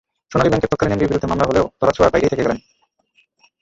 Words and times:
সোনালী 0.31 0.49
ব্যাংকের 0.49 0.71
তৎকালীন 0.71 0.93
এমডির 0.93 1.09
বিরুদ্ধে 1.09 1.29
মামলা 1.29 1.47
হলেও 1.49 1.65
ধরাছোঁয়ার 1.79 2.11
বাইরেই 2.13 2.31
থেকে 2.31 2.45
গেলেন। 2.45 2.59